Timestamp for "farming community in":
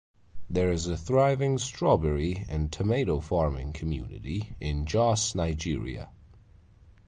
3.19-4.87